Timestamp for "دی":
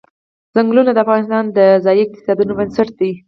2.99-3.11